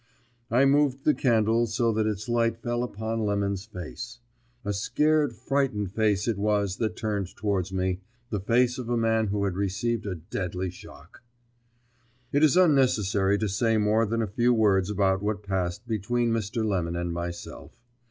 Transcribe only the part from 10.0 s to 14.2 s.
a deadly shock. It is unnecessary to say more